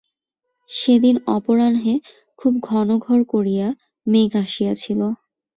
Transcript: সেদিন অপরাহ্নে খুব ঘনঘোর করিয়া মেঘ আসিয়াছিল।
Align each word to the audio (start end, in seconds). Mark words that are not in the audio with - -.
সেদিন 0.69 1.15
অপরাহ্নে 1.35 1.95
খুব 2.39 2.53
ঘনঘোর 2.67 3.19
করিয়া 3.33 3.67
মেঘ 4.07 4.31
আসিয়াছিল। 4.43 5.01